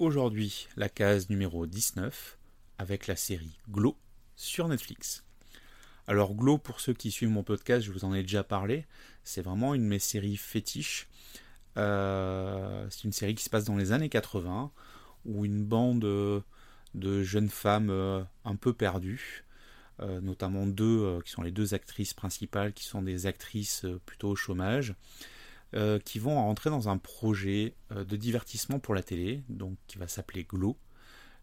[0.00, 2.38] aujourd'hui la case numéro 19
[2.78, 3.98] avec la série Glow
[4.34, 5.24] sur Netflix.
[6.06, 8.86] Alors Glow, pour ceux qui suivent mon podcast, je vous en ai déjà parlé,
[9.24, 11.06] c'est vraiment une de mes séries fétiches.
[11.76, 14.72] Euh, c'est une série qui se passe dans les années 80,
[15.26, 19.44] où une bande de jeunes femmes euh, un peu perdues,
[20.00, 24.36] euh, notamment deux qui sont les deux actrices principales, qui sont des actrices plutôt au
[24.36, 24.94] chômage,
[26.04, 30.44] qui vont rentrer dans un projet de divertissement pour la télé, donc qui va s'appeler
[30.44, 30.76] Glow,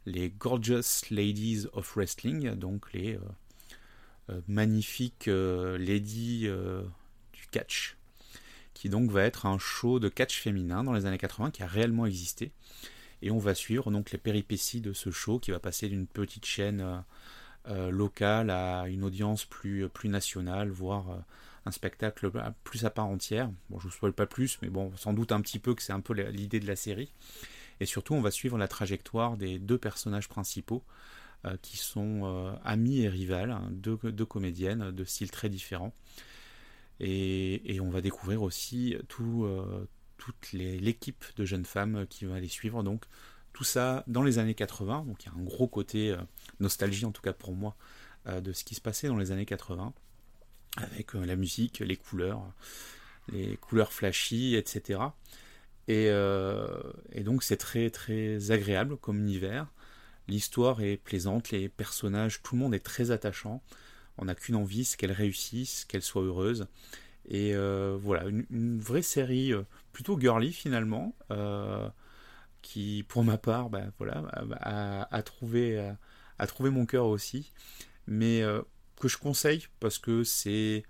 [0.06, 3.18] les Gorgeous Ladies of Wrestling, donc les
[4.48, 6.50] magnifiques ladies
[7.34, 7.98] du catch
[8.78, 11.68] qui donc va être un show de catch féminin dans les années 80 qui a
[11.68, 12.52] réellement existé.
[13.24, 16.46] Et on va suivre donc les péripéties de ce show qui va passer d'une petite
[16.46, 17.00] chaîne euh,
[17.70, 21.18] euh, locale à une audience plus, plus nationale, voire euh,
[21.68, 22.32] un spectacle
[22.64, 23.52] plus à part entière.
[23.70, 25.94] Bon, je vous spoil pas plus, mais bon, sans doute un petit peu que c'est
[25.94, 27.14] un peu l'idée de la série.
[27.80, 30.84] Et surtout, on va suivre la trajectoire des deux personnages principaux,
[31.62, 35.94] qui sont amis et rivales, hein, deux, comédiennes de styles très différents.
[37.00, 42.48] Et, on va découvrir aussi tout, euh, toute l'équipe de jeunes femmes qui va les
[42.48, 42.84] suivre.
[42.84, 43.06] Donc
[43.54, 45.06] tout ça dans les années 80.
[45.08, 46.18] Donc il y a un gros côté euh,
[46.60, 47.76] nostalgie en tout cas pour moi
[48.28, 49.94] euh, de ce qui se passait dans les années 80
[50.78, 52.42] avec la musique, les couleurs,
[53.32, 55.00] les couleurs flashy, etc.
[55.88, 59.68] Et, et donc c'est très très agréable comme univers.
[60.28, 63.62] L'histoire est plaisante, les personnages, tout le monde est très attachant.
[64.18, 66.68] On n'a qu'une envie, c'est qu'elle réussisse, qu'elle soit heureuse.
[67.28, 71.90] Et euh, voilà, une, vraie série euh, plutôt girly finalement, euh,
[72.62, 74.24] qui pour ma part, ben, voilà,
[75.12, 75.94] a, trouvé,
[76.40, 77.52] a, trouvé mon cœur aussi,
[78.08, 78.44] mais
[79.00, 80.84] que je conseille parce que c'est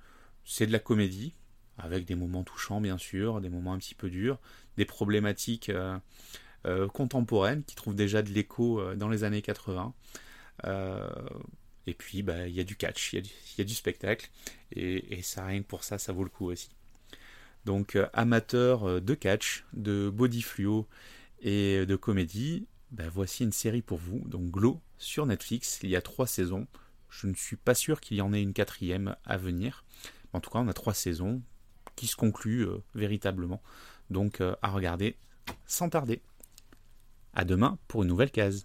[0.59, 1.33] de la comédie,
[1.77, 4.39] avec des moments touchants bien sûr, des moments un petit peu durs,
[4.77, 5.71] des problématiques
[6.93, 9.93] contemporaines qui trouvent déjà de l'écho dans les années 80.
[11.87, 13.25] Et puis, bah, il y a du catch, il
[13.57, 14.29] y, a du spectacle,
[14.73, 16.69] et, ça, rien que pour ça, ça vaut le coup aussi.
[17.63, 20.85] Donc, euh, amateur euh, de catch, de body fluo
[21.41, 25.79] et de comédie, bah, voici une série pour vous, donc Glow sur Netflix.
[25.81, 26.67] Il y a trois saisons.
[27.09, 29.83] Je ne suis pas sûr qu'il y en ait une quatrième à venir.
[30.33, 31.41] En tout cas, on a trois saisons
[31.95, 33.61] qui se concluent euh, véritablement.
[34.09, 35.17] Donc, à regarder
[35.65, 36.21] sans tarder.
[37.33, 38.63] À demain pour une nouvelle case.